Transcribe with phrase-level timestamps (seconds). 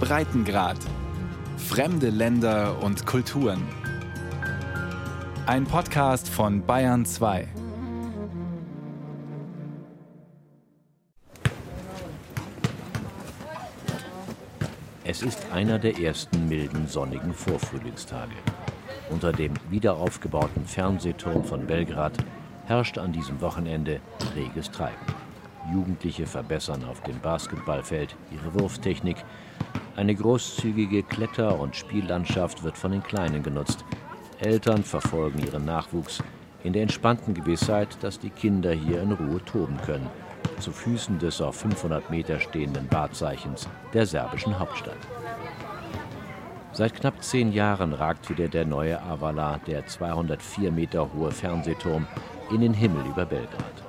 [0.00, 0.78] Breitengrad.
[1.56, 3.62] Fremde Länder und Kulturen.
[5.46, 7.48] Ein Podcast von Bayern 2.
[15.04, 18.34] Es ist einer der ersten milden, sonnigen Vorfrühlingstage.
[19.10, 22.12] Unter dem wiederaufgebauten Fernsehturm von Belgrad
[22.66, 24.00] herrscht an diesem Wochenende
[24.36, 25.17] reges Treiben.
[25.72, 29.16] Jugendliche verbessern auf dem Basketballfeld ihre Wurftechnik.
[29.96, 33.84] Eine großzügige Kletter- und Spiellandschaft wird von den Kleinen genutzt.
[34.40, 36.22] Eltern verfolgen ihren Nachwuchs
[36.64, 40.08] in der entspannten Gewissheit, dass die Kinder hier in Ruhe toben können,
[40.58, 44.98] zu Füßen des auf 500 Meter stehenden Wahrzeichens der serbischen Hauptstadt.
[46.72, 52.06] Seit knapp zehn Jahren ragt wieder der neue Avala, der 204 Meter hohe Fernsehturm,
[52.52, 53.87] in den Himmel über Belgrad.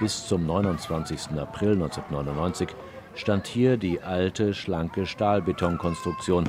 [0.00, 1.38] Bis zum 29.
[1.38, 2.70] April 1999
[3.14, 6.48] stand hier die alte, schlanke Stahlbetonkonstruktion,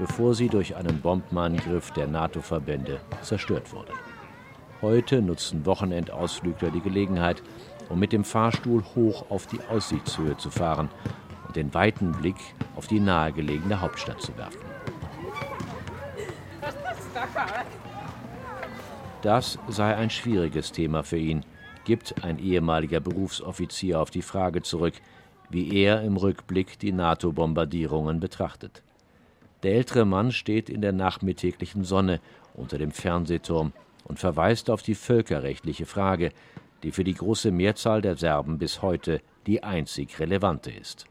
[0.00, 3.92] bevor sie durch einen Bombenangriff der NATO-Verbände zerstört wurde.
[4.82, 7.40] Heute nutzen Wochenendausflügler die Gelegenheit,
[7.88, 10.88] um mit dem Fahrstuhl hoch auf die Aussichtshöhe zu fahren
[11.46, 12.36] und den weiten Blick
[12.74, 14.58] auf die nahegelegene Hauptstadt zu werfen.
[19.22, 21.44] Das sei ein schwieriges Thema für ihn,
[21.88, 24.92] gibt ein ehemaliger Berufsoffizier auf die Frage zurück,
[25.48, 28.82] wie er im Rückblick die NATO-Bombardierungen betrachtet.
[29.62, 32.20] Der ältere Mann steht in der nachmittäglichen Sonne
[32.52, 33.72] unter dem Fernsehturm
[34.04, 36.32] und verweist auf die völkerrechtliche Frage,
[36.82, 41.06] die für die große Mehrzahl der Serben bis heute die einzig relevante ist.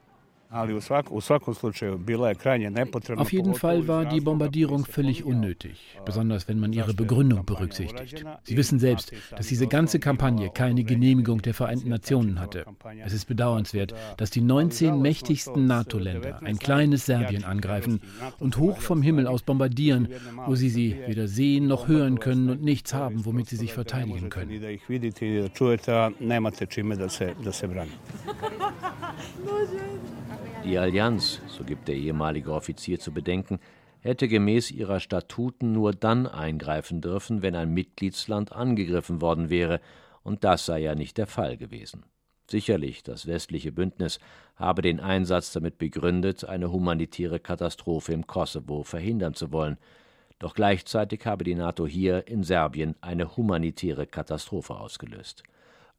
[3.17, 8.23] Auf jeden Fall war die Bombardierung völlig unnötig, besonders wenn man ihre Begründung berücksichtigt.
[8.44, 12.66] Sie wissen selbst, dass diese ganze Kampagne keine Genehmigung der Vereinten Nationen hatte.
[13.03, 18.00] Es ist bedauernswert, dass die 19 mächtigsten NATO-Länder ein kleines Serbien angreifen
[18.40, 20.08] und hoch vom Himmel aus bombardieren,
[20.45, 24.30] wo sie sie weder sehen noch hören können und nichts haben, womit sie sich verteidigen
[24.30, 24.52] können.
[30.67, 33.59] Die Allianz, so gibt der ehemalige Offizier zu bedenken,
[34.01, 39.79] hätte gemäß ihrer Statuten nur dann eingreifen dürfen, wenn ein Mitgliedsland angegriffen worden wäre,
[40.23, 42.03] und das sei ja nicht der Fall gewesen.
[42.51, 44.19] Sicherlich, das westliche Bündnis
[44.57, 49.77] habe den Einsatz damit begründet, eine humanitäre Katastrophe im Kosovo verhindern zu wollen,
[50.38, 55.44] doch gleichzeitig habe die NATO hier in Serbien eine humanitäre Katastrophe ausgelöst.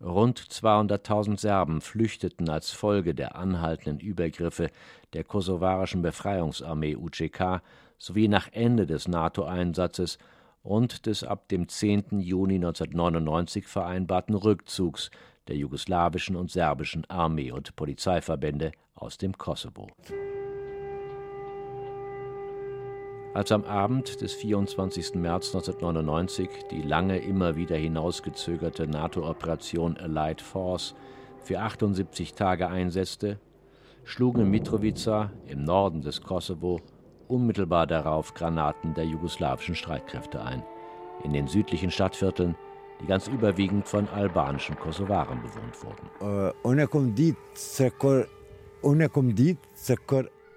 [0.01, 4.71] Rund 200.000 Serben flüchteten als Folge der anhaltenden Übergriffe
[5.13, 7.63] der kosovarischen Befreiungsarmee UCK
[7.99, 10.19] sowie nach Ende des NATO-Einsatzes
[10.63, 12.21] und des ab dem 10.
[12.21, 15.11] Juni 1999 vereinbarten Rückzugs
[15.49, 19.89] der jugoslawischen und serbischen Armee- und Polizeiverbände aus dem Kosovo
[23.35, 25.15] Als am Abend des 24.
[25.15, 30.95] März 1999 die lange immer wieder hinausgezögerte NATO-Operation Allied Force
[31.43, 33.39] für 78 Tage einsetzte,
[34.05, 36.81] schlugen in Mitrovica im Norden des Kosovo
[37.29, 40.63] unmittelbar darauf Granaten der jugoslawischen Streitkräfte ein,
[41.23, 42.57] in den südlichen Stadtvierteln,
[43.01, 46.11] die ganz überwiegend von albanischen Kosovaren bewohnt wurden.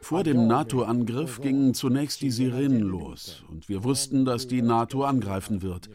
[0.02, 5.62] Vor dem NATO-Angriff gingen zunächst die Sirenen los und wir wussten, dass die NATO angreifen
[5.62, 5.90] wird.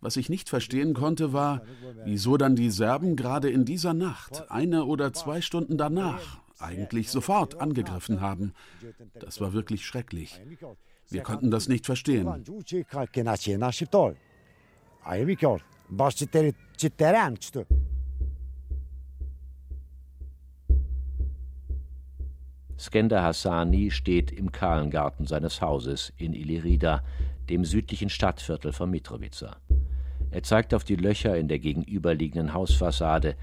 [0.00, 1.62] Was ich nicht verstehen konnte, war,
[2.04, 7.60] wieso dann die Serben gerade in dieser Nacht, eine oder zwei Stunden danach, eigentlich sofort
[7.60, 8.52] angegriffen haben.
[9.18, 10.40] Das war wirklich schrecklich.
[11.08, 12.44] Wir konnten das nicht verstehen.
[22.78, 27.02] Skender Hassani steht im Kahlengarten seines Hauses in Ilirida,
[27.48, 29.56] dem südlichen Stadtviertel von Mitrovica.
[30.30, 33.36] Er zeigt auf die Löcher in der gegenüberliegenden Hausfassade,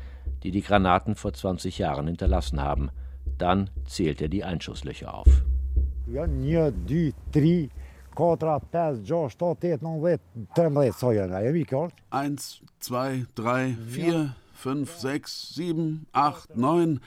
[0.44, 2.90] die die Granaten vor 20 Jahren hinterlassen haben.
[3.38, 5.44] Dann zählt er die Einschusslöcher auf.
[12.10, 17.01] Eins, zwei, drei, vier, fünf, sechs, sieben, acht, neun.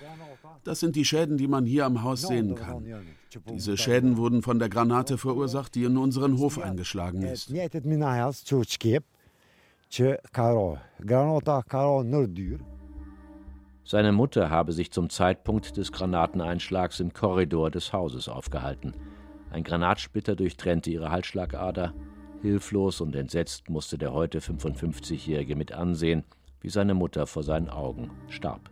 [0.63, 2.85] Das sind die Schäden, die man hier am Haus sehen kann.
[3.51, 7.49] Diese Schäden wurden von der Granate verursacht, die in unseren Hof eingeschlagen ist.
[13.85, 18.93] Seine Mutter habe sich zum Zeitpunkt des Granateneinschlags im Korridor des Hauses aufgehalten.
[19.51, 21.95] Ein Granatsplitter durchtrennte ihre Halsschlagader.
[22.43, 26.25] Hilflos und entsetzt musste der heute 55-Jährige mit ansehen,
[26.61, 28.71] wie seine Mutter vor seinen Augen starb.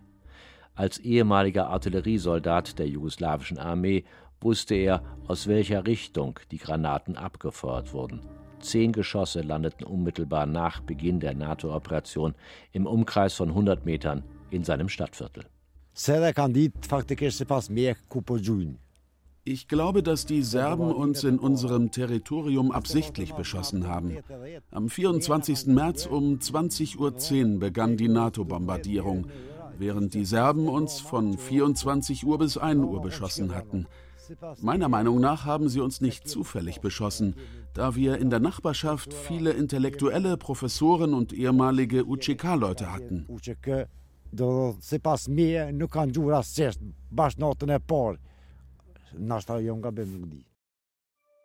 [0.74, 4.04] Als ehemaliger Artilleriesoldat der jugoslawischen Armee
[4.40, 8.20] wusste er, aus welcher Richtung die Granaten abgefeuert wurden.
[8.60, 12.34] Zehn Geschosse landeten unmittelbar nach Beginn der NATO-Operation
[12.72, 15.44] im Umkreis von 100 Metern in seinem Stadtviertel.
[19.46, 24.16] Ich glaube, dass die Serben uns in unserem Territorium absichtlich beschossen haben.
[24.70, 25.66] Am 24.
[25.66, 26.96] März um 20.10
[27.52, 29.26] Uhr begann die NATO-Bombardierung,
[29.78, 33.86] während die Serben uns von 24 Uhr bis 1 Uhr beschossen hatten.
[34.62, 37.34] Meiner Meinung nach haben sie uns nicht zufällig beschossen,
[37.74, 43.26] da wir in der Nachbarschaft viele intellektuelle Professoren und ehemalige UCK-Leute hatten.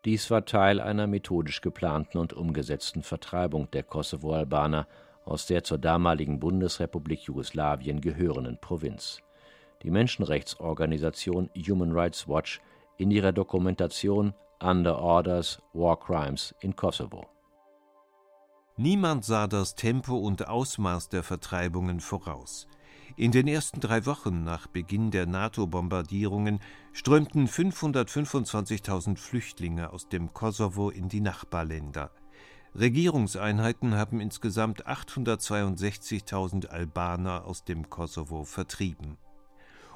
[0.06, 4.88] Dies war Teil einer methodisch geplanten und umgesetzten Vertreibung der Kosovo-Albaner
[5.26, 9.22] aus der zur damaligen Bundesrepublik Jugoslawien gehörenden Provinz.
[9.84, 12.62] Die Menschenrechtsorganisation Human Rights Watch
[12.98, 17.28] in ihrer Dokumentation Under Orders War Crimes in Kosovo.
[18.76, 22.68] Niemand sah das Tempo und Ausmaß der Vertreibungen voraus.
[23.16, 26.60] In den ersten drei Wochen nach Beginn der NATO-Bombardierungen
[26.94, 32.12] strömten 525.000 Flüchtlinge aus dem Kosovo in die Nachbarländer.
[32.76, 39.18] Regierungseinheiten haben insgesamt 862.000 Albaner aus dem Kosovo vertrieben.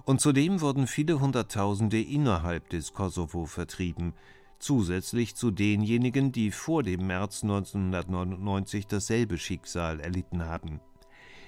[0.05, 4.13] Und zudem wurden viele Hunderttausende innerhalb des Kosovo vertrieben,
[4.59, 10.81] zusätzlich zu denjenigen, die vor dem März 1999 dasselbe Schicksal erlitten haben.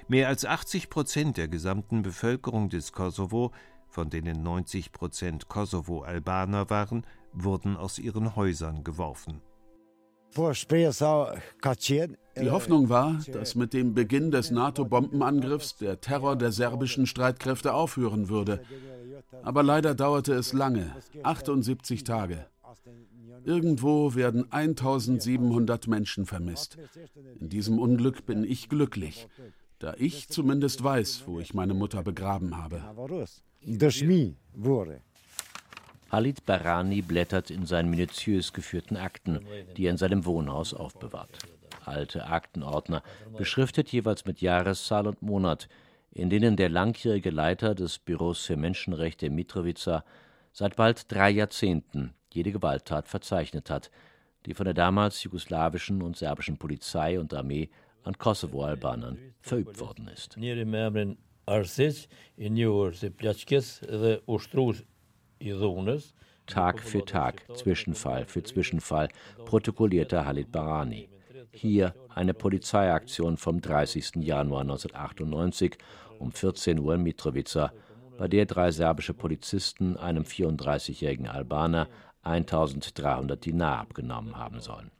[0.08, 3.52] Mehr als 80 Prozent der gesamten Bevölkerung des Kosovo,
[3.88, 9.42] von denen 90 Prozent Kosovo-Albaner waren, wurden aus ihren Häusern geworfen.
[12.38, 18.30] Die Hoffnung war, dass mit dem Beginn des NATO-Bombenangriffs der Terror der serbischen Streitkräfte aufhören
[18.30, 18.62] würde.
[19.42, 22.46] Aber leider dauerte es lange, 78 Tage.
[23.44, 26.78] Irgendwo werden 1700 Menschen vermisst.
[27.40, 29.28] In diesem Unglück bin ich glücklich,
[29.86, 32.82] da ich zumindest weiß, wo ich meine Mutter begraben habe.
[36.10, 39.46] Halit Barani blättert in seinen minutiös geführten Akten,
[39.78, 41.38] die er in seinem Wohnhaus aufbewahrt.
[41.86, 43.04] Alte Aktenordner,
[43.38, 45.68] beschriftet jeweils mit Jahreszahl und Monat,
[46.12, 50.04] in denen der langjährige Leiter des Büros für Menschenrechte Mitrovica
[50.52, 53.92] seit bald drei Jahrzehnten jede Gewalttat verzeichnet hat,
[54.48, 57.70] die von der damals jugoslawischen und serbischen Polizei und Armee
[58.06, 60.38] an Kosovo-Albanern verübt worden ist.
[66.48, 69.10] Tag für Tag, Zwischenfall für Zwischenfall,
[69.46, 71.10] protokollierte Halit Barani.
[71.52, 74.18] Hier eine Polizeiaktion vom 30.
[74.18, 75.78] Januar 1998
[76.20, 77.74] um 14 Uhr in Mitrovica,
[78.18, 81.88] bei der drei serbische Polizisten einem 34-jährigen Albaner
[82.24, 84.92] 1300 Dinar abgenommen haben sollen.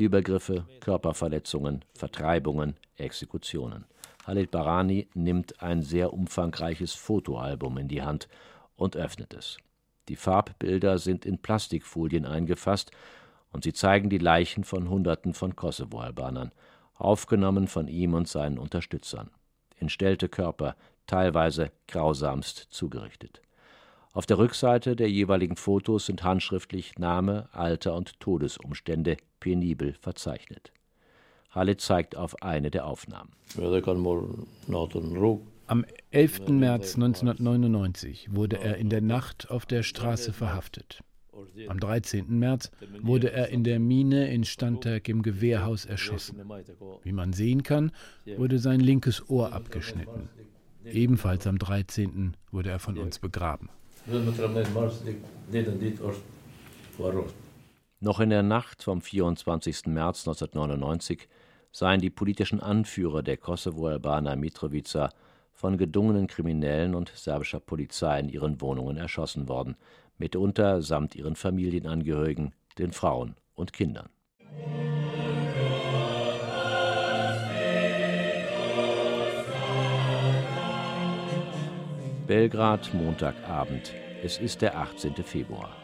[0.00, 3.84] Übergriffe, Körperverletzungen, Vertreibungen, Exekutionen.
[4.26, 8.28] Halit Barani nimmt ein sehr umfangreiches Fotoalbum in die Hand
[8.76, 9.58] und öffnet es.
[10.08, 12.90] Die Farbbilder sind in Plastikfolien eingefasst
[13.52, 16.52] und sie zeigen die Leichen von Hunderten von Kosovo-Albanern,
[16.94, 19.30] aufgenommen von ihm und seinen Unterstützern.
[19.78, 20.76] Entstellte Körper,
[21.06, 23.42] teilweise grausamst zugerichtet.
[24.12, 30.72] Auf der Rückseite der jeweiligen Fotos sind handschriftlich Name, Alter und Todesumstände penibel verzeichnet.
[31.50, 33.30] Halle zeigt auf eine der Aufnahmen.
[35.66, 36.48] Am 11.
[36.48, 41.04] März 1999 wurde er in der Nacht auf der Straße verhaftet.
[41.68, 42.36] Am 13.
[42.36, 46.42] März wurde er in der Mine in Stantec im Gewehrhaus erschossen.
[47.04, 47.92] Wie man sehen kann,
[48.36, 50.28] wurde sein linkes Ohr abgeschnitten.
[50.84, 52.36] Ebenfalls am 13.
[52.50, 53.68] wurde er von uns begraben.
[58.00, 59.86] Noch in der Nacht vom 24.
[59.86, 61.28] März 1999
[61.70, 65.10] seien die politischen Anführer der Kosovo-Albaner Mitrovica
[65.52, 69.76] von gedungenen Kriminellen und serbischer Polizei in ihren Wohnungen erschossen worden,
[70.16, 74.08] mitunter samt ihren Familienangehörigen, den Frauen und Kindern.
[82.30, 83.92] Belgrad, Montagabend.
[84.22, 85.16] Es ist der 18.
[85.16, 85.74] Februar.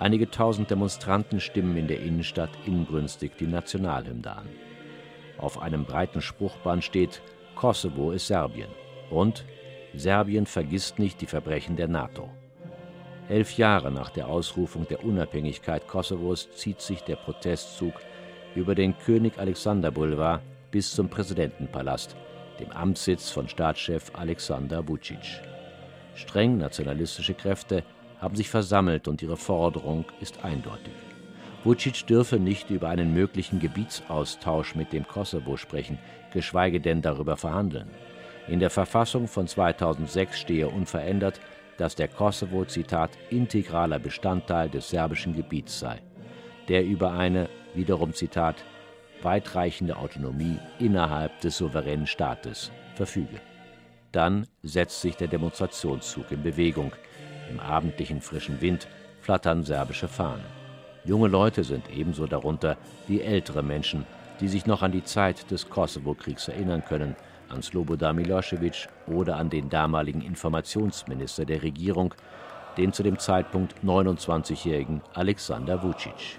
[0.00, 4.48] Einige tausend Demonstranten stimmen in der Innenstadt inbrünstig die Nationalhymne an.
[5.38, 7.22] Auf einem breiten Spruchband steht
[7.54, 8.70] Kosovo ist Serbien.
[9.08, 9.44] Und
[9.94, 12.28] Serbien vergisst nicht die Verbrechen der NATO.
[13.28, 17.94] Elf Jahre nach der Ausrufung der Unabhängigkeit Kosovos zieht sich der Protestzug
[18.56, 22.16] über den König Alexander Boulevard bis zum Präsidentenpalast,
[22.58, 25.53] dem Amtssitz von Staatschef Alexander Vucic.
[26.14, 27.82] Streng nationalistische Kräfte
[28.20, 30.94] haben sich versammelt und ihre Forderung ist eindeutig.
[31.64, 35.98] Vucic dürfe nicht über einen möglichen Gebietsaustausch mit dem Kosovo sprechen,
[36.32, 37.90] geschweige denn darüber verhandeln.
[38.48, 41.40] In der Verfassung von 2006 stehe unverändert,
[41.78, 46.02] dass der Kosovo, Zitat, integraler Bestandteil des serbischen Gebiets sei,
[46.68, 48.56] der über eine, wiederum Zitat,
[49.22, 53.40] weitreichende Autonomie innerhalb des souveränen Staates verfüge.
[54.14, 56.92] Dann setzt sich der Demonstrationszug in Bewegung.
[57.50, 58.86] Im abendlichen frischen Wind
[59.20, 60.44] flattern serbische Fahnen.
[61.04, 62.76] Junge Leute sind ebenso darunter
[63.08, 64.06] wie ältere Menschen,
[64.38, 67.16] die sich noch an die Zeit des Kosovo-Kriegs erinnern können,
[67.48, 72.14] an Slobodan Milosevic oder an den damaligen Informationsminister der Regierung,
[72.76, 76.38] den zu dem Zeitpunkt 29-jährigen Alexander Vucic.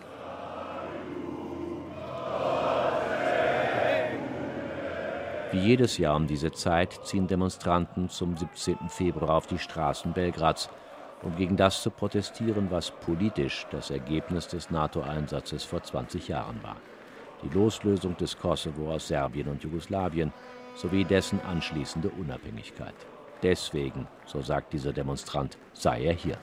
[5.51, 8.89] Wie jedes Jahr um diese Zeit ziehen Demonstranten zum 17.
[8.89, 10.69] Februar auf die Straßen Belgrads,
[11.21, 16.77] um gegen das zu protestieren, was politisch das Ergebnis des NATO-Einsatzes vor 20 Jahren war.
[17.43, 20.33] Die Loslösung des Kosovo aus Serbien und Jugoslawien
[20.75, 22.95] sowie dessen anschließende Unabhängigkeit.
[23.43, 26.37] Deswegen, so sagt dieser Demonstrant, sei er hier.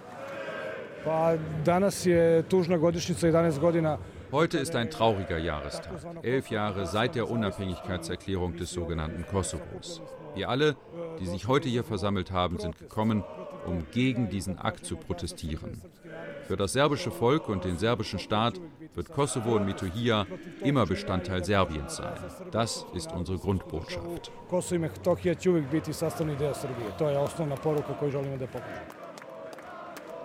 [4.32, 10.00] Heute ist ein trauriger Jahrestag, elf Jahre seit der Unabhängigkeitserklärung des sogenannten Kosovos.
[10.34, 10.74] Wir alle,
[11.20, 13.24] die sich heute hier versammelt haben, sind gekommen,
[13.66, 15.82] um gegen diesen Akt zu protestieren.
[16.44, 18.58] Für das serbische Volk und den serbischen Staat
[18.94, 20.26] wird Kosovo und Mitohija
[20.62, 22.14] immer Bestandteil Serbiens sein.
[22.50, 24.32] Das ist unsere Grundbotschaft.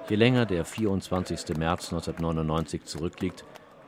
[0.09, 1.57] Je länger der 24.
[1.57, 3.43] März 1999 zurückliegt,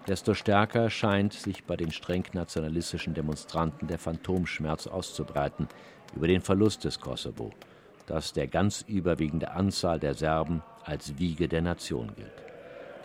[0.10, 5.68] desto stärker scheint sich bei den streng nationalistischen Demonstranten der Phantomschmerz auszubreiten
[6.16, 7.52] über den Verlust des Kosovo,
[8.08, 12.32] das der ganz überwiegende Anzahl der Serben als Wiege der Nation gilt.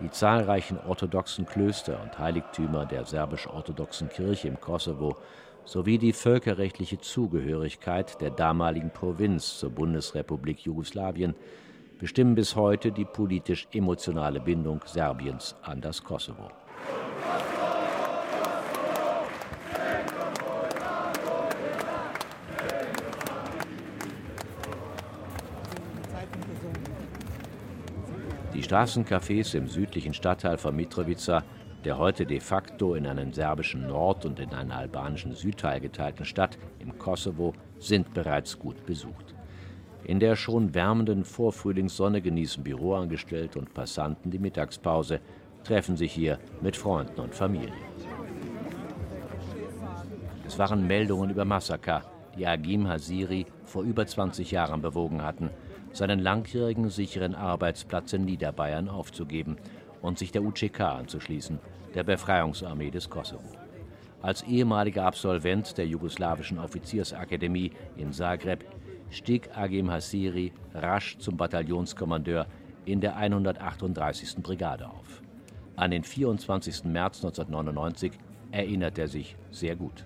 [0.01, 5.19] Die zahlreichen orthodoxen Klöster und Heiligtümer der serbisch-orthodoxen Kirche im Kosovo
[5.67, 11.35] sowie die völkerrechtliche Zugehörigkeit der damaligen Provinz zur Bundesrepublik Jugoslawien
[11.99, 16.64] bestimmen bis heute die politisch-emotionale Bindung Serbiens an das Kosovo.
[28.55, 31.43] Die Straßencafés im südlichen Stadtteil von Mitrovica,
[31.85, 36.57] der heute de facto in einen serbischen Nord- und in einen albanischen Südteil geteilten Stadt
[36.79, 39.35] im Kosovo, sind bereits gut besucht.
[40.05, 45.21] In der schon wärmenden Vorfrühlingssonne genießen Büroangestellte und Passanten die Mittagspause,
[45.65, 47.73] treffen sich hier mit Freunden und Familie.
[50.47, 52.03] Es waren Meldungen über Massaker,
[52.37, 55.51] die Agim Hasiri vor über 20 Jahren bewogen hatten,
[55.95, 59.57] seinen langjährigen sicheren Arbeitsplatz in Niederbayern aufzugeben
[60.03, 61.59] und sich der UCK anzuschließen,
[61.95, 63.49] der Befreiungsarmee des Kosovo.
[64.21, 68.65] Als ehemaliger Absolvent der jugoslawischen Offiziersakademie in Zagreb
[69.11, 72.47] stieg Agim Hasiri rasch zum Bataillonskommandeur
[72.85, 74.37] in der 138.
[74.43, 75.23] Brigade auf.
[75.77, 76.85] An den 24.
[76.85, 78.13] März 1999
[78.51, 80.05] erinnert er sich sehr gut.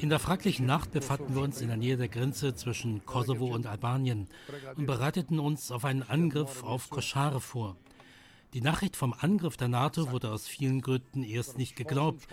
[0.00, 3.66] In der fraglichen Nacht befanden wir uns in der Nähe der Grenze zwischen Kosovo und
[3.66, 4.28] Albanien
[4.76, 7.76] und bereiteten uns auf einen Angriff auf Koschare vor.
[8.54, 12.26] Die Nachricht vom Angriff der NATO wurde aus vielen Gründen erst nicht geglaubt,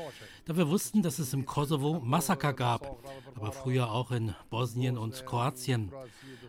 [0.45, 3.03] da wir wussten, dass es im Kosovo Massaker gab,
[3.35, 5.91] aber früher auch in Bosnien und Kroatien.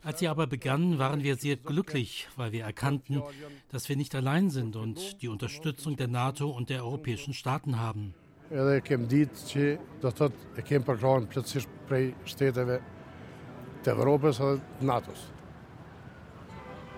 [0.04, 3.24] Als sie aber begannen, waren wir sehr glücklich, weil wir erkannten,
[3.70, 8.14] dass wir nicht allein sind und die Unterstützung der NATO und der europäischen Staaten haben
[8.50, 9.64] edhe kem ditë që
[10.02, 12.78] do thot e kem përkrahën plotësisht prej shteteve
[13.84, 15.26] të Evropës edhe NATOs.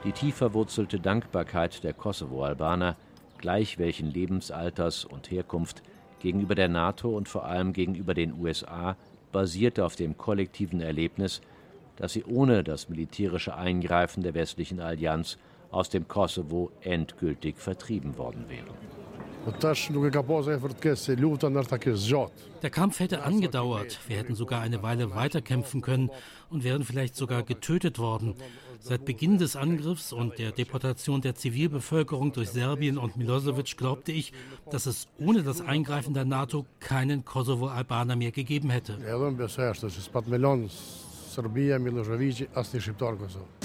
[0.05, 2.97] Die tief verwurzelte Dankbarkeit der Kosovo-Albaner,
[3.39, 5.83] gleich welchen Lebensalters und Herkunft,
[6.21, 8.97] gegenüber der NATO und vor allem gegenüber den USA
[9.33, 11.41] basierte auf dem kollektiven Erlebnis,
[11.97, 15.39] dass sie ohne das militärische Eingreifen der westlichen Allianz
[15.71, 19.00] aus dem Kosovo endgültig vertrieben worden wären.
[22.63, 24.01] Der Kampf hätte angedauert.
[24.07, 26.11] Wir hätten sogar eine Weile weiterkämpfen können
[26.51, 28.35] und wären vielleicht sogar getötet worden.
[28.81, 34.33] Seit Beginn des Angriffs und der Deportation der Zivilbevölkerung durch Serbien und Milosevic glaubte ich,
[34.71, 38.99] dass es ohne das Eingreifen der NATO keinen Kosovo-Albaner mehr gegeben hätte.
[41.31, 43.60] Serbia, Milosevic, asni shqiptar Kosovo.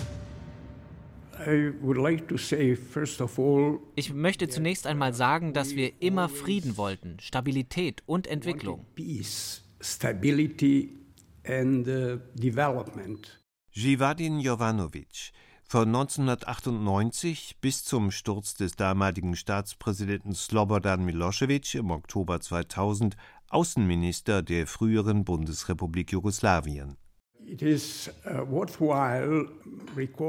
[3.96, 8.86] Ich möchte zunächst einmal sagen, dass wir immer Frieden wollten, Stabilität und Entwicklung.
[11.48, 13.40] and uh, development.
[13.72, 15.32] Jivadin Jovanovic,
[15.68, 23.16] von 1998 bis zum Sturz des damaligen Staatspräsidenten Slobodan Milosevic im Oktober 2000
[23.50, 26.98] Außenminister der früheren Bundesrepublik Jugoslawien.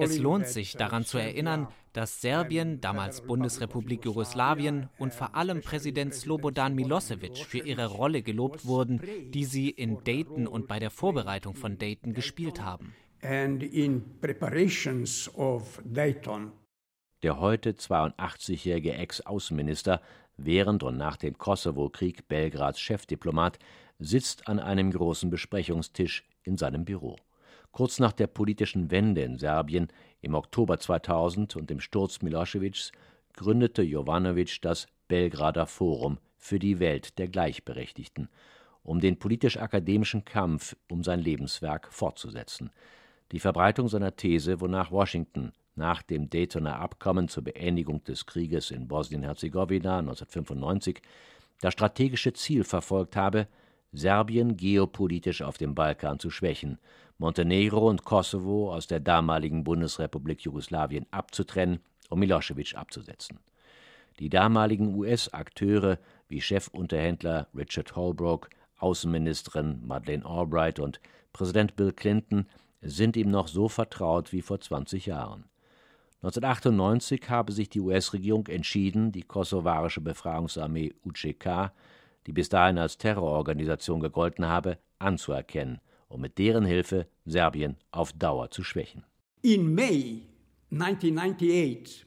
[0.01, 6.13] Es lohnt sich daran zu erinnern, dass Serbien, damals Bundesrepublik Jugoslawien und vor allem Präsident
[6.15, 11.55] Slobodan Milosevic für ihre Rolle gelobt wurden, die sie in Dayton und bei der Vorbereitung
[11.55, 12.95] von Dayton gespielt haben.
[17.23, 20.03] Der heute 82-jährige Ex-Außenminister,
[20.37, 23.59] während und nach dem Kosovo-Krieg Belgrads Chefdiplomat,
[23.99, 27.17] sitzt an einem großen Besprechungstisch in seinem Büro.
[27.73, 29.89] Kurz nach der politischen Wende in Serbien
[30.23, 32.93] im Oktober 2000 und dem Sturz Miloševićs
[33.35, 38.29] gründete Jovanovic das Belgrader Forum für die Welt der Gleichberechtigten,
[38.83, 42.71] um den politisch-akademischen Kampf um sein Lebenswerk fortzusetzen.
[43.33, 48.89] Die Verbreitung seiner These, wonach Washington nach dem Daytoner Abkommen zur Beendigung des Krieges in
[48.89, 51.03] Bosnien-Herzegowina 1995
[51.61, 53.49] das strategische Ziel verfolgt habe,
[53.93, 56.79] Serbien geopolitisch auf dem Balkan zu schwächen,
[57.19, 63.39] Montenegro und Kosovo aus der damaligen Bundesrepublik Jugoslawien abzutrennen und Milosevic abzusetzen.
[64.19, 71.01] Die damaligen US-Akteure wie Chefunterhändler Richard Holbrooke, Außenministerin Madeleine Albright und
[71.33, 72.47] Präsident Bill Clinton
[72.83, 75.45] sind ihm noch so vertraut wie vor 20 Jahren.
[76.23, 81.73] 1998 habe sich die US-Regierung entschieden, die kosovarische Befreiungsarmee UCK
[82.27, 88.51] die bis dahin als Terrororganisation gegolten habe, anzuerkennen und mit deren Hilfe Serbien auf Dauer
[88.51, 89.05] zu schwächen.
[89.43, 90.23] In May
[90.71, 92.07] 1998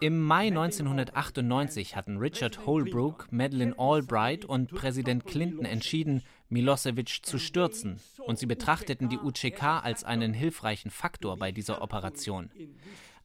[0.00, 8.00] im Mai 1998 hatten Richard Holbrooke, Madeleine Albright und Präsident Clinton entschieden, Milosevic zu stürzen,
[8.26, 12.50] und sie betrachteten die UCK als einen hilfreichen Faktor bei dieser Operation.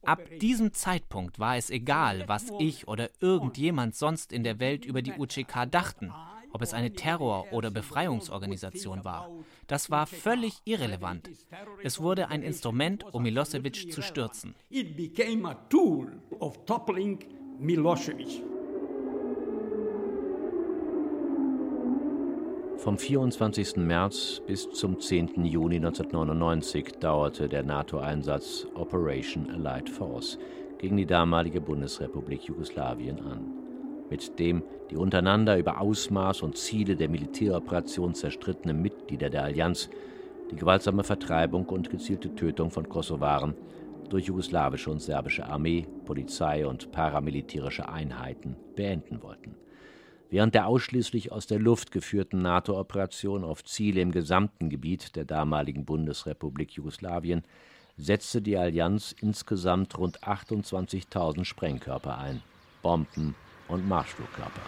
[0.03, 5.01] Ab diesem Zeitpunkt war es egal, was ich oder irgendjemand sonst in der Welt über
[5.01, 6.11] die UCK dachten,
[6.51, 9.29] ob es eine Terror- oder Befreiungsorganisation war.
[9.68, 11.29] Das war völlig irrelevant.
[11.83, 14.55] Es wurde ein Instrument, um Milosevic zu stürzen.
[14.70, 17.20] It became a tool of toppling
[17.59, 18.42] Milosevic.
[22.81, 23.75] Vom 24.
[23.77, 25.46] März bis zum 10.
[25.46, 30.39] Juni 1999 dauerte der NATO-Einsatz Operation Allied Force
[30.79, 33.46] gegen die damalige Bundesrepublik Jugoslawien an,
[34.09, 39.87] mit dem die untereinander über Ausmaß und Ziele der Militäroperation zerstrittenen Mitglieder der Allianz
[40.50, 43.53] die gewaltsame Vertreibung und gezielte Tötung von Kosovaren
[44.09, 49.55] durch jugoslawische und serbische Armee, Polizei und paramilitärische Einheiten beenden wollten.
[50.31, 55.83] Während der ausschließlich aus der Luft geführten NATO-Operation auf Ziele im gesamten Gebiet der damaligen
[55.83, 57.44] Bundesrepublik Jugoslawien
[57.98, 62.41] setzte die Allianz insgesamt rund 28.000 Sprengkörper ein,
[62.81, 63.35] Bomben
[63.67, 64.61] und Marschflugkörper.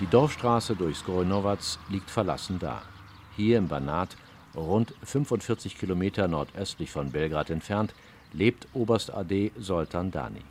[0.00, 2.82] Die Dorfstraße durch Skorinovac liegt verlassen da.
[3.36, 4.16] Hier im Banat,
[4.56, 7.94] rund 45 Kilometer nordöstlich von Belgrad entfernt,
[8.32, 10.42] lebt Oberst AD Soltan Dani.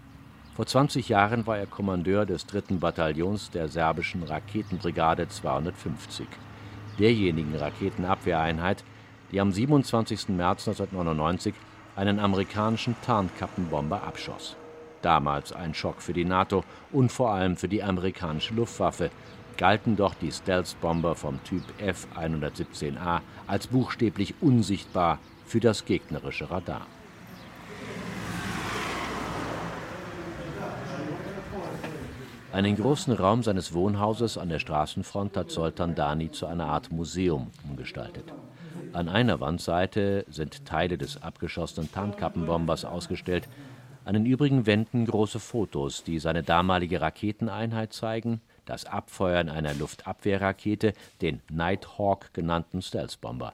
[0.56, 2.78] Vor 20 Jahren war er Kommandeur des 3.
[2.80, 6.26] Bataillons der serbischen Raketenbrigade 250,
[6.98, 8.86] derjenigen Raketenabwehreinheit,
[9.34, 10.30] die am 27.
[10.30, 11.54] März 1999
[11.98, 14.56] einen amerikanischen Tarnkappenbomber abschoss.
[15.02, 16.64] Damals ein Schock für die NATO
[16.94, 19.12] und vor allem für die amerikanische Luftwaffe,
[19.58, 26.88] galten doch die Stealth-Bomber vom Typ F-117A als buchstäblich unsichtbar für das gegnerische Radar.
[32.56, 37.52] Einen großen Raum seines Wohnhauses an der Straßenfront hat Soltan Dani zu einer Art Museum
[37.68, 38.32] umgestaltet.
[38.94, 43.50] An einer Wandseite sind Teile des abgeschossenen Tarnkappenbombers ausgestellt,
[44.06, 50.94] an den übrigen Wänden große Fotos, die seine damalige Raketeneinheit zeigen, das Abfeuern einer Luftabwehrrakete,
[51.22, 53.52] den Nighthawk genannten Stealth-Bomber.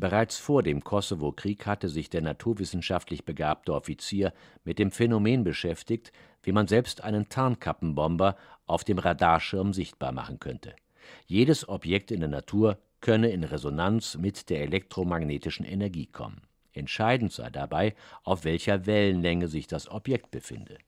[0.00, 4.32] Bereits vor dem Kosovo-Krieg hatte sich der naturwissenschaftlich begabte Offizier
[4.64, 6.10] mit dem Phänomen beschäftigt,
[6.42, 10.74] wie man selbst einen Tarnkappenbomber auf dem Radarschirm sichtbar machen könnte.
[11.26, 16.40] Jedes Objekt in der Natur könne in Resonanz mit der elektromagnetischen Energie kommen.
[16.72, 20.78] Entscheidend sei dabei, auf welcher Wellenlänge sich das Objekt befinde.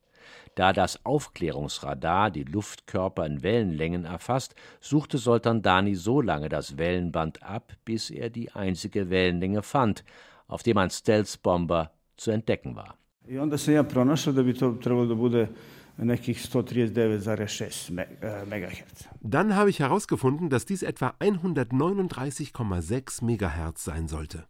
[0.55, 7.43] Da das Aufklärungsradar die Luftkörper in Wellenlängen erfasst, suchte Soltan Dani so lange das Wellenband
[7.43, 10.03] ab, bis er die einzige Wellenlänge fand,
[10.47, 12.97] auf dem ein Stealth-Bomber zu entdecken war.
[13.27, 15.47] I onda sam ja pronašao da bi to trebalo da bude
[19.21, 24.45] Dann habe ich herausgefunden, dass dies etwa 139,6 Megahertz sein sollte.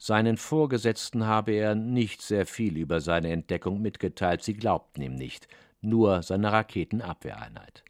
[0.00, 5.48] Seinen Vorgesetzten habe er nicht sehr viel über seine Entdeckung mitgeteilt, sie glaubten ihm nicht,
[5.80, 7.82] nur seine Raketenabwehreinheit.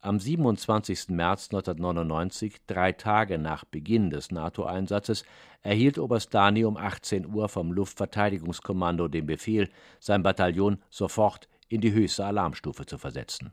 [0.00, 1.08] Am 27.
[1.08, 5.24] März 1999, drei Tage nach Beginn des NATO-Einsatzes,
[5.62, 9.68] erhielt Oberst Dani um 18 Uhr vom Luftverteidigungskommando den Befehl,
[9.98, 13.52] sein Bataillon sofort in die höchste Alarmstufe zu versetzen.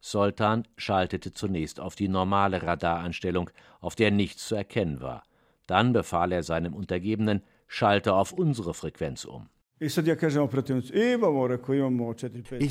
[0.00, 3.48] Soltan schaltete zunächst auf die normale Radareinstellung,
[3.80, 5.22] auf der nichts zu erkennen war.
[5.66, 9.48] Dann befahl er seinem Untergebenen, schalte auf unsere Frequenz um.
[9.80, 9.94] Ich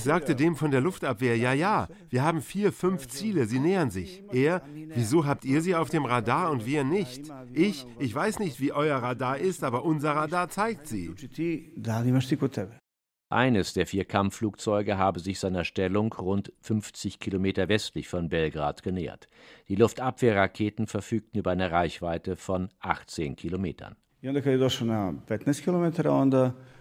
[0.03, 4.23] sagte dem von der Luftabwehr, ja, ja, wir haben vier, fünf Ziele, sie nähern sich.
[4.32, 7.32] Er, wieso habt ihr sie auf dem Radar und wir nicht?
[7.53, 11.12] Ich, ich weiß nicht, wie euer Radar ist, aber unser Radar zeigt sie.
[13.33, 19.27] Eines der vier Kampfflugzeuge habe sich seiner Stellung rund 50 Kilometer westlich von Belgrad genähert.
[19.69, 23.95] Die Luftabwehrraketen verfügten über eine Reichweite von 18 Kilometern.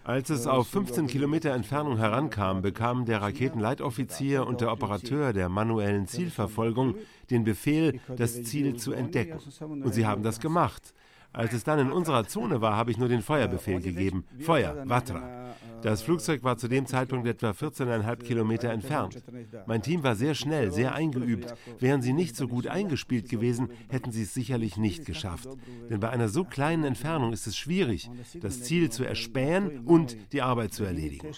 [0.04, 6.06] Als es auf 15 Kilometer Entfernung herankam, bekam der Raketenleitoffizier und der Operateur der manuellen
[6.06, 6.96] Zielverfolgung
[7.30, 9.38] den Befehl, das Ziel zu entdecken.
[9.60, 10.92] Und sie haben das gemacht.
[11.32, 14.24] Als es dann in unserer Zone war, habe ich nur den Feuerbefehl gegeben.
[14.38, 15.54] Feuer, Vatra.
[15.82, 19.22] Das Flugzeug war zu dem Zeitpunkt etwa 14,5 Kilometer entfernt.
[19.66, 21.54] Mein Team war sehr schnell, sehr eingeübt.
[21.80, 25.48] Wären sie nicht so gut eingespielt gewesen, hätten sie es sicherlich nicht geschafft.
[25.90, 30.42] Denn bei einer so kleinen Entfernung ist es schwierig, das Ziel zu erspähen und die
[30.42, 31.28] Arbeit zu erledigen.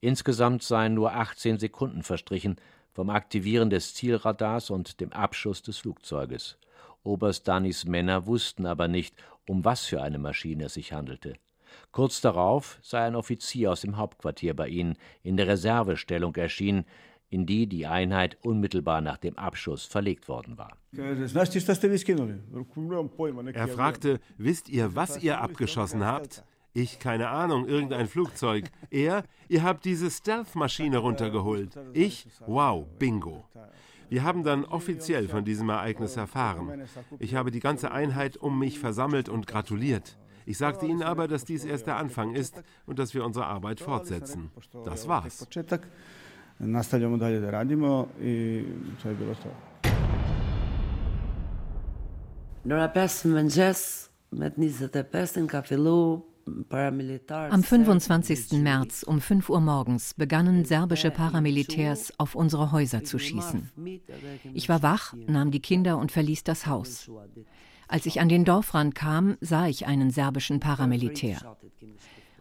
[0.00, 2.56] Insgesamt seien nur 18 Sekunden verstrichen
[2.92, 6.58] vom Aktivieren des Zielradars und dem Abschuss des Flugzeuges.
[7.02, 9.14] Oberst Danis Männer wussten aber nicht,
[9.46, 11.34] um was für eine Maschine es sich handelte.
[11.92, 16.84] Kurz darauf sei ein Offizier aus dem Hauptquartier bei ihnen in der Reservestellung erschienen,
[17.28, 20.76] in die die Einheit unmittelbar nach dem Abschuss verlegt worden war.
[23.52, 26.44] Er fragte, wisst ihr, was ihr abgeschossen habt?
[26.72, 28.70] Ich, keine Ahnung, irgendein Flugzeug.
[28.90, 31.70] Er, ihr habt diese Stealth-Maschine runtergeholt.
[31.94, 33.44] Ich, wow, bingo.
[34.08, 36.84] Wir haben dann offiziell von diesem Ereignis erfahren.
[37.18, 40.18] Ich habe die ganze Einheit um mich versammelt und gratuliert.
[40.46, 43.80] Ich sagte ihnen aber, dass dies erst der Anfang ist und dass wir unsere Arbeit
[43.80, 44.50] fortsetzen.
[44.84, 45.46] Das war's.
[52.66, 53.80] Nora pesë mëngjes
[54.34, 55.98] me të 25 në ka fillu
[56.46, 58.52] am 25.
[58.62, 63.70] März um 5 Uhr morgens begannen serbische Paramilitärs auf unsere Häuser zu schießen.
[64.54, 67.10] Ich war wach, nahm die Kinder und verließ das Haus.
[67.88, 71.56] Als ich an den Dorfrand kam, sah ich einen serbischen Paramilitär.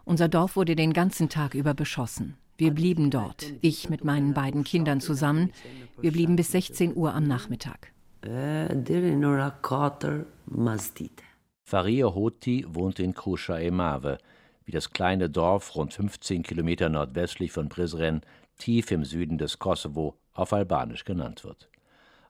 [0.03, 2.37] Unser Dorf wurde den ganzen Tag über beschossen.
[2.57, 5.51] Wir blieben dort, ich mit meinen beiden Kindern zusammen.
[5.99, 7.91] Wir blieben bis 16 Uhr am Nachmittag.
[11.63, 14.19] Faria Hoti wohnte in Krusha Emave,
[14.65, 18.21] wie das kleine Dorf rund 15 Kilometer nordwestlich von Prizren,
[18.57, 21.69] tief im Süden des Kosovo, auf Albanisch genannt wird.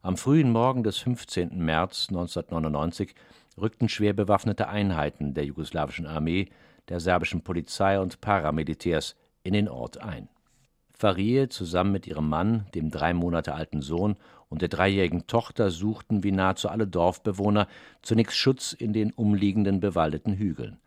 [0.05, 1.57] Am frühen Morgen des 15.
[1.57, 3.15] März 1999
[3.59, 6.49] rückten schwer bewaffnete Einheiten der jugoslawischen Armee,
[6.89, 10.29] der serbischen Polizei und Paramilitärs in den Ort ein.
[10.93, 14.15] Farie zusammen mit ihrem Mann, dem drei Monate alten Sohn
[14.47, 17.67] und der dreijährigen Tochter suchten wie nahezu alle Dorfbewohner
[18.03, 20.77] zunächst Schutz in den umliegenden bewaldeten Hügeln.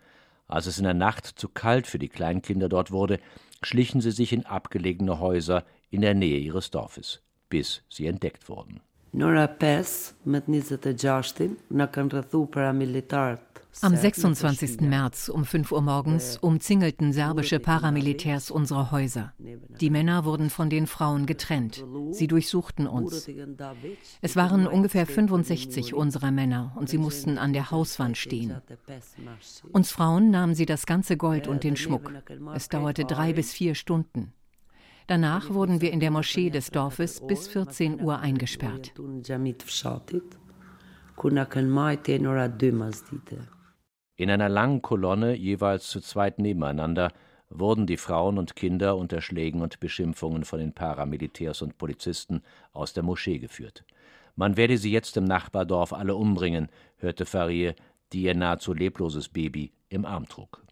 [0.46, 3.18] Als es in der Nacht zu kalt für die Kleinkinder dort wurde,
[3.64, 8.80] schlichen sie sich in abgelegene Häuser in der Nähe ihres Dorfes, bis sie entdeckt wurden.
[9.12, 13.48] Nora Pes mit 26 na kanë rrethu paramilitarët
[13.80, 14.80] am 26.
[14.80, 19.32] März um 5 Uhr morgens umzingelten serbische Paramilitärs unsere Häuser.
[19.80, 21.84] Die Männer wurden von den Frauen getrennt.
[22.10, 23.28] Sie durchsuchten uns.
[24.20, 28.56] Es waren ungefähr 65 unserer Männer und sie mussten an der Hauswand stehen.
[29.72, 32.12] Uns Frauen nahmen sie das ganze Gold und den Schmuck.
[32.54, 34.32] Es dauerte drei bis vier Stunden.
[35.08, 38.92] Danach wurden wir in der Moschee des Dorfes bis 14 Uhr eingesperrt.
[44.16, 47.10] In einer langen Kolonne, jeweils zu zweit nebeneinander,
[47.48, 52.42] wurden die Frauen und Kinder unter Schlägen und Beschimpfungen von den Paramilitärs und Polizisten
[52.74, 53.86] aus der Moschee geführt.
[54.36, 56.68] Man werde sie jetzt im Nachbardorf alle umbringen,
[56.98, 57.72] hörte Farie,
[58.12, 60.67] die ihr nahezu lebloses Baby im Arm trug.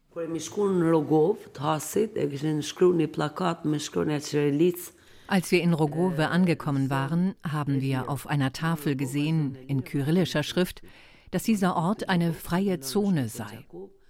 [5.27, 10.81] Als wir in Rogove angekommen waren, haben wir auf einer Tafel gesehen, in kyrillischer Schrift,
[11.29, 13.63] dass dieser Ort eine freie Zone sei.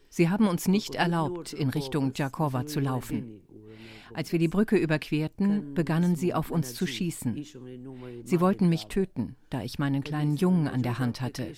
[0.09, 3.41] Sie haben uns nicht erlaubt, in Richtung Jakova zu laufen.
[4.13, 7.45] Als wir die Brücke überquerten, begannen sie auf uns zu schießen.
[8.23, 11.53] Sie wollten mich töten, da ich meinen kleinen Jungen an der Hand hatte.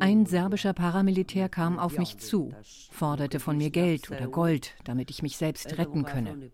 [0.00, 2.52] Ein serbischer Paramilitär kam auf mich zu,
[2.90, 6.50] forderte von mir Geld oder Gold, damit ich mich selbst retten könne.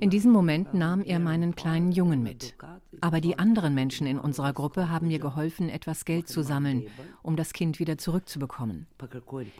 [0.00, 2.54] In diesem Moment nahm er meinen kleinen Jungen mit.
[3.00, 6.86] Aber die anderen Menschen in unserer Gruppe haben mir geholfen, etwas Geld zu sammeln,
[7.22, 8.86] um das Kind wieder zurückzubekommen.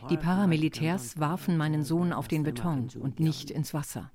[0.09, 4.11] Die Paramilitärs warfen meinen Sohn auf den Beton und nicht ins Wasser.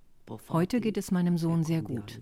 [0.50, 2.20] Heute geht es meinem Sohn sehr gut.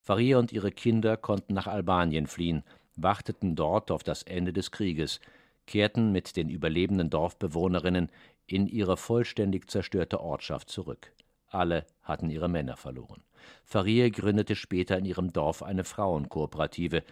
[0.00, 2.62] Faria und ihre Kinder konnten nach Albanien fliehen,
[2.94, 5.18] warteten dort auf das Ende des Krieges,
[5.66, 8.08] kehrten mit den überlebenden Dorfbewohnerinnen
[8.46, 11.10] in ihre vollständig zerstörte Ortschaft zurück.
[11.48, 13.24] Alle hatten ihre Männer verloren.
[13.64, 17.02] Faria gründete später in ihrem Dorf eine Frauenkooperative,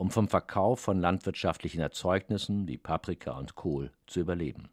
[0.00, 4.70] um vom Verkauf von landwirtschaftlichen Erzeugnissen wie Paprika und Kohl zu überleben.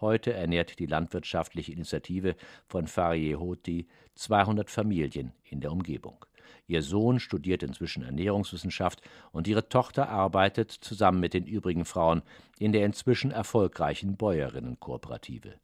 [0.00, 2.34] Heute ernährt die landwirtschaftliche Initiative
[2.66, 6.24] von Farie Hoti 200 Familien in der Umgebung.
[6.66, 12.22] Ihr Sohn studiert inzwischen Ernährungswissenschaft und ihre Tochter arbeitet zusammen mit den übrigen Frauen
[12.58, 15.54] in der inzwischen erfolgreichen Bäuerinnenkooperative.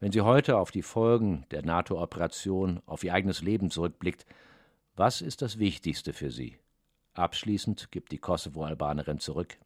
[0.00, 4.24] Wenn sie heute auf die Folgen der NATO-Operation, auf ihr eigenes Leben zurückblickt,
[4.94, 6.56] was ist das Wichtigste für sie?
[7.18, 9.56] Abschließend gibt die Kosovo-Albanerin zurück.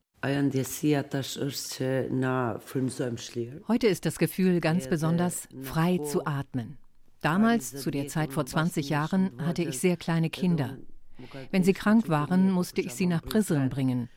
[3.69, 6.77] Heute ist das Gefühl ganz besonders, frei zu atmen.
[7.23, 10.79] Damals, zu der Zeit vor 20 Jahren, hatte ich sehr kleine Kinder.
[11.51, 14.09] Wenn sie krank waren, musste ich sie nach Prizren bringen.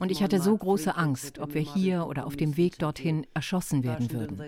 [0.00, 3.84] Und ich hatte so große Angst, ob wir hier oder auf dem Weg dorthin erschossen
[3.84, 4.40] werden würden.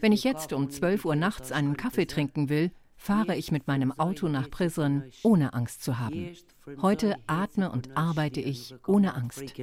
[0.00, 3.92] Wenn ich jetzt um 12 Uhr nachts einen Kaffee trinken will, fahre ich mit meinem
[3.98, 6.34] Auto nach Prizren, ohne Angst zu haben.
[6.80, 9.54] Heute atme und arbeite ich ohne Angst.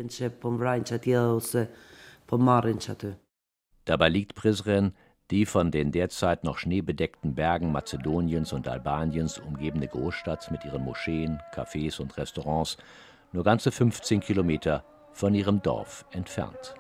[3.86, 4.94] Dabei liegt Prizren,
[5.32, 11.40] die von den derzeit noch schneebedeckten Bergen Mazedoniens und Albaniens umgebene Großstadt mit ihren Moscheen,
[11.54, 12.78] Cafés und Restaurants,
[13.32, 16.76] nur ganze 15 Kilometer von ihrem Dorf entfernt.